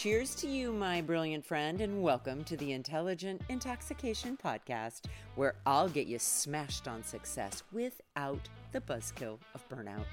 Cheers 0.00 0.36
to 0.36 0.46
you, 0.46 0.70
my 0.70 1.00
brilliant 1.00 1.44
friend, 1.44 1.80
and 1.80 2.00
welcome 2.00 2.44
to 2.44 2.56
the 2.56 2.70
Intelligent 2.70 3.42
Intoxication 3.48 4.36
Podcast, 4.36 5.06
where 5.34 5.56
I'll 5.66 5.88
get 5.88 6.06
you 6.06 6.20
smashed 6.20 6.86
on 6.86 7.02
success 7.02 7.64
without 7.72 8.48
the 8.70 8.80
buzzkill 8.80 9.40
of 9.56 9.68
burnout. 9.68 10.06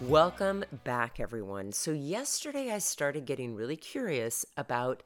Welcome 0.00 0.64
back, 0.84 1.20
everyone. 1.20 1.72
So, 1.72 1.90
yesterday 1.90 2.70
I 2.70 2.78
started 2.78 3.26
getting 3.26 3.54
really 3.54 3.76
curious 3.76 4.46
about 4.56 5.02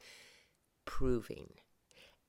proving. 0.85 1.49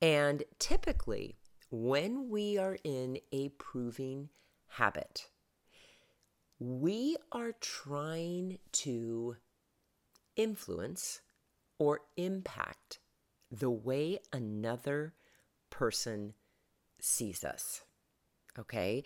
And 0.02 0.42
typically, 0.58 1.36
when 1.70 2.30
we 2.30 2.58
are 2.58 2.78
in 2.82 3.20
a 3.30 3.50
proving 3.50 4.30
habit, 4.70 5.28
we 6.58 7.16
are 7.32 7.52
trying 7.60 8.58
to 8.72 9.36
influence 10.36 11.20
or 11.78 12.00
impact 12.16 12.98
the 13.50 13.70
way 13.70 14.18
another 14.32 15.14
person 15.70 16.34
sees 16.98 17.44
us. 17.44 17.82
Okay? 18.58 19.04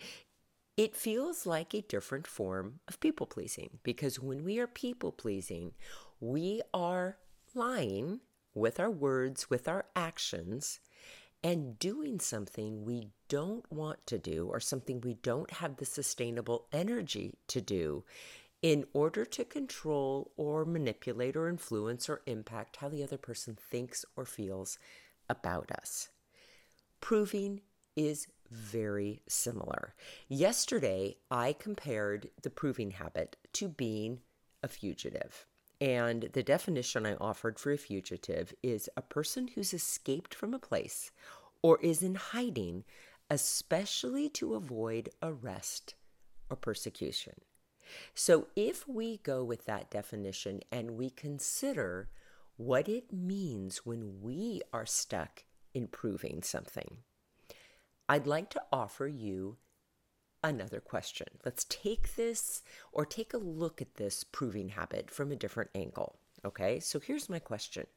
It 0.77 0.95
feels 0.95 1.45
like 1.45 1.73
a 1.73 1.81
different 1.81 2.25
form 2.25 2.79
of 2.87 2.99
people 2.99 3.27
pleasing 3.27 3.79
because 3.83 4.19
when 4.19 4.43
we 4.43 4.59
are 4.59 4.67
people 4.67 5.11
pleasing, 5.11 5.73
we 6.19 6.61
are 6.73 7.17
lying 7.53 8.21
with 8.53 8.79
our 8.79 8.89
words, 8.89 9.49
with 9.49 9.67
our 9.67 9.85
actions, 9.95 10.79
and 11.43 11.79
doing 11.79 12.19
something 12.19 12.83
we 12.83 13.09
don't 13.27 13.69
want 13.71 14.05
to 14.07 14.17
do 14.17 14.47
or 14.51 14.59
something 14.59 15.01
we 15.01 15.15
don't 15.15 15.51
have 15.51 15.77
the 15.77 15.85
sustainable 15.85 16.67
energy 16.71 17.37
to 17.47 17.61
do 17.61 18.03
in 18.61 18.85
order 18.93 19.25
to 19.25 19.43
control 19.43 20.31
or 20.37 20.65
manipulate 20.65 21.35
or 21.35 21.47
influence 21.47 22.07
or 22.07 22.21
impact 22.27 22.77
how 22.77 22.89
the 22.89 23.03
other 23.03 23.17
person 23.17 23.57
thinks 23.59 24.05
or 24.15 24.25
feels 24.25 24.77
about 25.29 25.71
us. 25.71 26.09
Proving 26.99 27.61
is 27.95 28.27
very 28.51 29.21
similar. 29.27 29.95
Yesterday, 30.27 31.17
I 31.31 31.53
compared 31.53 32.29
the 32.43 32.49
proving 32.49 32.91
habit 32.91 33.37
to 33.53 33.67
being 33.67 34.19
a 34.61 34.67
fugitive. 34.67 35.47
And 35.81 36.29
the 36.33 36.43
definition 36.43 37.07
I 37.07 37.15
offered 37.15 37.57
for 37.57 37.71
a 37.71 37.77
fugitive 37.77 38.53
is 38.61 38.87
a 38.95 39.01
person 39.01 39.47
who's 39.47 39.73
escaped 39.73 40.35
from 40.35 40.53
a 40.53 40.59
place 40.59 41.11
or 41.63 41.79
is 41.81 42.03
in 42.03 42.13
hiding, 42.13 42.83
especially 43.31 44.29
to 44.29 44.53
avoid 44.53 45.09
arrest 45.23 45.95
or 46.51 46.55
persecution. 46.55 47.33
So, 48.13 48.47
if 48.55 48.87
we 48.87 49.17
go 49.17 49.43
with 49.43 49.65
that 49.65 49.89
definition 49.89 50.61
and 50.71 50.91
we 50.91 51.09
consider 51.09 52.09
what 52.57 52.87
it 52.87 53.11
means 53.11 53.85
when 53.85 54.21
we 54.21 54.61
are 54.71 54.85
stuck 54.85 55.43
in 55.73 55.87
proving 55.87 56.43
something, 56.43 56.97
I'd 58.07 58.27
like 58.27 58.49
to 58.51 58.61
offer 58.71 59.07
you 59.07 59.57
another 60.43 60.79
question. 60.79 61.27
Let's 61.45 61.65
take 61.65 62.15
this 62.15 62.63
or 62.91 63.05
take 63.05 63.33
a 63.33 63.37
look 63.37 63.81
at 63.81 63.95
this 63.95 64.23
proving 64.23 64.69
habit 64.69 65.09
from 65.11 65.31
a 65.31 65.35
different 65.35 65.69
angle. 65.75 66.17
Okay, 66.43 66.79
so 66.79 66.99
here's 66.99 67.29
my 67.29 67.39
question 67.39 67.87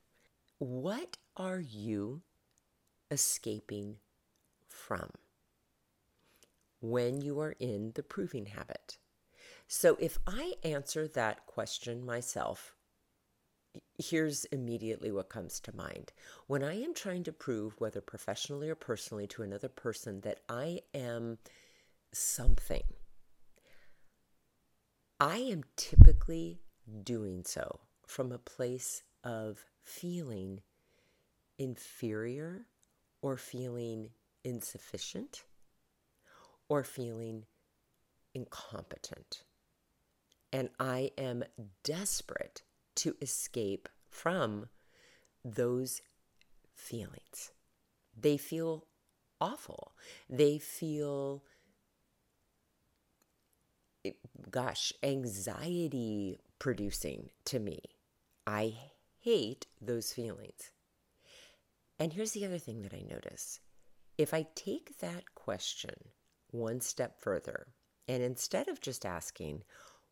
What 0.58 1.16
are 1.36 1.60
you 1.60 2.22
escaping 3.10 3.96
from 4.68 5.10
when 6.80 7.20
you 7.20 7.40
are 7.40 7.54
in 7.58 7.92
the 7.94 8.02
proving 8.02 8.46
habit? 8.46 8.98
So 9.66 9.96
if 9.98 10.18
I 10.26 10.54
answer 10.62 11.08
that 11.08 11.46
question 11.46 12.04
myself, 12.04 12.74
here's 13.98 14.44
immediately 14.46 15.10
what 15.10 15.28
comes 15.28 15.58
to 15.60 15.74
mind. 15.74 16.12
When 16.46 16.62
I 16.62 16.80
am 16.82 16.94
trying 16.94 17.24
to 17.24 17.32
prove, 17.32 17.80
whether 17.80 18.00
professionally 18.00 18.68
or 18.68 18.74
personally, 18.74 19.26
to 19.28 19.42
another 19.42 19.68
person 19.68 20.20
that 20.20 20.40
I 20.48 20.80
am 20.92 21.38
something, 22.14 22.84
I 25.20 25.38
am 25.38 25.64
typically 25.76 26.60
doing 27.02 27.44
so 27.44 27.80
from 28.06 28.32
a 28.32 28.38
place 28.38 29.02
of 29.22 29.64
feeling 29.82 30.60
inferior 31.58 32.66
or 33.22 33.36
feeling 33.36 34.10
insufficient 34.44 35.44
or 36.68 36.84
feeling 36.84 37.44
incompetent. 38.34 39.44
And 40.52 40.68
I 40.78 41.10
am 41.16 41.44
desperate 41.82 42.62
to 42.96 43.16
escape 43.20 43.88
from 44.08 44.68
those 45.44 46.00
feelings. 46.74 47.52
They 48.16 48.36
feel 48.36 48.86
awful. 49.40 49.92
They 50.28 50.58
feel 50.58 51.42
gosh, 54.50 54.92
anxiety 55.02 56.38
producing 56.58 57.30
to 57.46 57.58
me. 57.58 57.80
I 58.46 58.74
hate 59.20 59.66
those 59.80 60.12
feelings. 60.12 60.70
And 61.98 62.12
here's 62.12 62.32
the 62.32 62.44
other 62.44 62.58
thing 62.58 62.82
that 62.82 62.94
I 62.94 63.04
notice 63.08 63.60
if 64.18 64.32
I 64.32 64.46
take 64.54 64.98
that 64.98 65.34
question 65.34 65.94
one 66.50 66.80
step 66.80 67.20
further, 67.20 67.66
and 68.06 68.22
instead 68.22 68.68
of 68.68 68.80
just 68.80 69.04
asking, 69.04 69.62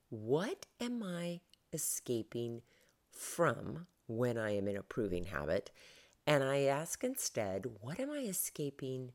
what 0.08 0.66
am 0.80 1.02
I 1.02 1.40
escaping 1.72 2.62
from 3.10 3.86
when 4.06 4.36
I 4.36 4.56
am 4.56 4.66
in 4.66 4.76
a 4.76 4.82
proving 4.82 5.24
habit? 5.24 5.70
And 6.26 6.42
I 6.42 6.62
ask 6.62 7.04
instead, 7.04 7.66
what 7.80 8.00
am 8.00 8.10
I 8.10 8.20
escaping 8.20 9.12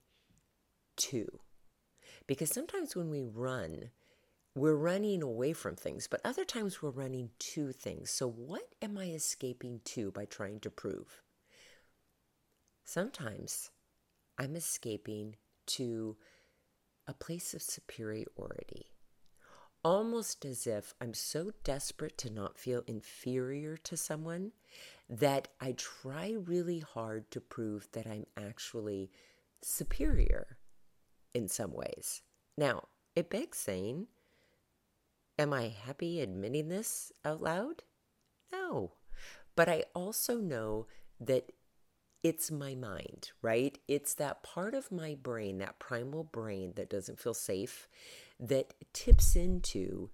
to? 0.98 1.40
Because 2.28 2.50
sometimes 2.50 2.96
when 2.96 3.10
we 3.10 3.24
run, 3.24 3.92
we're 4.58 4.76
running 4.76 5.22
away 5.22 5.54
from 5.54 5.76
things, 5.76 6.08
but 6.08 6.20
other 6.26 6.44
times 6.44 6.82
we're 6.82 6.90
running 6.90 7.30
to 7.38 7.72
things. 7.72 8.10
So, 8.10 8.28
what 8.28 8.64
am 8.82 8.98
I 8.98 9.12
escaping 9.12 9.82
to 9.86 10.12
by 10.12 10.26
trying 10.26 10.60
to 10.62 10.72
prove? 10.72 11.22
Sometimes 12.84 13.70
I'm 14.40 14.56
escaping 14.56 15.36
to 15.68 16.18
a 17.08 17.14
place 17.14 17.54
of 17.54 17.62
superiority, 17.62 18.88
almost 19.84 20.44
as 20.44 20.66
if 20.66 20.94
I'm 21.00 21.14
so 21.14 21.52
desperate 21.64 22.18
to 22.20 22.32
not 22.32 22.58
feel 22.58 22.84
inferior 22.88 23.78
to 23.78 23.96
someone 23.96 24.54
that 25.08 25.50
I 25.62 25.74
try 25.74 26.36
really 26.36 26.80
hard 26.80 27.30
to 27.32 27.40
prove 27.40 27.88
that 27.92 28.08
I'm 28.08 28.26
actually 28.36 29.12
superior 29.62 30.58
in 31.34 31.48
some 31.48 31.74
ways. 31.74 32.24
Now, 32.58 32.88
it 33.16 33.30
begs 33.30 33.60
saying, 33.60 34.08
Am 35.40 35.54
I 35.54 35.74
happy 35.86 36.22
admitting 36.22 36.70
this 36.70 37.12
out 37.24 37.42
loud? 37.42 37.84
No. 38.52 38.94
But 39.56 39.70
I 39.70 39.84
also 39.94 40.38
know 40.38 40.88
that 41.20 41.52
it's 42.24 42.52
my 42.52 42.76
mind, 42.76 43.32
right? 43.42 43.78
It's 43.88 44.14
that 44.16 44.44
part 44.44 44.74
of 44.74 44.92
my 44.92 45.16
brain, 45.16 45.60
that 45.60 45.80
primal 45.80 46.24
brain 46.24 46.74
that 46.76 46.90
doesn't 46.90 47.20
feel 47.20 47.34
safe, 47.34 47.88
that 48.40 48.74
tips 48.94 49.36
into 49.36 50.10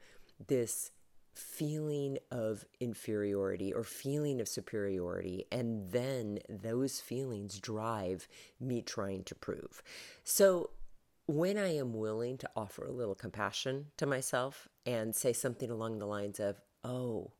this 0.47 0.91
feeling 1.33 2.17
of 2.29 2.65
inferiority 2.79 3.73
or 3.73 3.83
feeling 3.83 4.39
of 4.39 4.47
superiority. 4.47 5.45
And 5.51 5.91
then 5.91 6.39
those 6.47 6.99
feelings 6.99 7.59
drive 7.59 8.27
me 8.59 8.81
trying 8.81 9.23
to 9.23 9.35
prove. 9.35 9.81
So 10.23 10.69
when 11.25 11.57
I 11.57 11.75
am 11.75 11.93
willing 11.93 12.37
to 12.39 12.49
offer 12.55 12.85
a 12.85 12.91
little 12.91 13.15
compassion 13.15 13.87
to 13.97 14.05
myself 14.05 14.67
and 14.85 15.15
say 15.15 15.31
something 15.31 15.69
along 15.69 15.99
the 15.99 16.05
lines 16.05 16.39
of, 16.39 16.59
oh, 16.83 17.31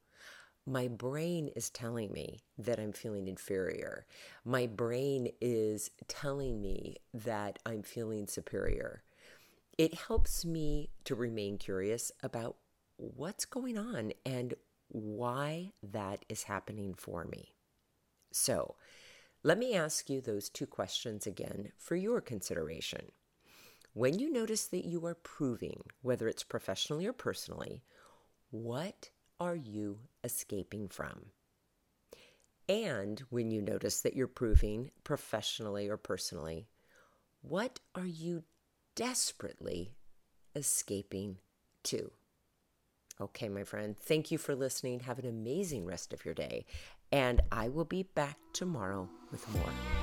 my 0.65 0.87
brain 0.87 1.49
is 1.57 1.69
telling 1.69 2.13
me 2.13 2.43
that 2.57 2.79
I'm 2.79 2.93
feeling 2.93 3.27
inferior. 3.27 4.05
My 4.45 4.65
brain 4.65 5.27
is 5.41 5.91
telling 6.07 6.61
me 6.61 6.97
that 7.13 7.59
I'm 7.65 7.83
feeling 7.83 8.27
superior. 8.27 9.03
It 9.77 9.93
helps 9.93 10.45
me 10.45 10.91
to 11.03 11.15
remain 11.15 11.57
curious 11.57 12.11
about 12.21 12.55
what's 12.95 13.43
going 13.43 13.77
on 13.77 14.13
and 14.25 14.53
why 14.87 15.71
that 15.81 16.23
is 16.29 16.43
happening 16.43 16.93
for 16.93 17.25
me. 17.25 17.55
So, 18.31 18.75
let 19.43 19.57
me 19.57 19.75
ask 19.75 20.09
you 20.09 20.21
those 20.21 20.47
two 20.47 20.65
questions 20.65 21.27
again 21.27 21.73
for 21.77 21.97
your 21.97 22.21
consideration. 22.21 23.11
When 23.93 24.17
you 24.17 24.31
notice 24.31 24.65
that 24.67 24.85
you 24.85 25.05
are 25.05 25.13
proving, 25.13 25.83
whether 26.01 26.27
it's 26.27 26.43
professionally 26.43 27.05
or 27.05 27.13
personally, 27.13 27.83
what 28.49 29.11
are 29.39 29.55
you 29.55 29.99
escaping 30.23 30.87
from? 30.87 31.27
And 32.67 33.19
when 33.29 33.51
you 33.51 33.61
notice 33.61 34.01
that 34.01 34.15
you're 34.15 34.27
proving 34.27 34.89
professionally 35.03 35.89
or 35.89 35.97
personally, 35.97 36.67
what 37.41 37.79
are 37.93 38.05
you 38.05 38.43
desperately 38.95 39.93
escaping 40.55 41.37
to? 41.83 42.11
Okay, 43.21 43.47
my 43.47 43.63
friend, 43.63 43.95
thank 43.95 44.31
you 44.31 44.39
for 44.39 44.55
listening. 44.55 45.01
Have 45.01 45.19
an 45.19 45.27
amazing 45.27 45.85
rest 45.85 46.13
of 46.13 46.25
your 46.25 46.33
day. 46.33 46.65
And 47.11 47.41
I 47.51 47.69
will 47.69 47.85
be 47.85 48.03
back 48.03 48.37
tomorrow 48.53 49.07
with 49.29 49.47
more. 49.53 50.02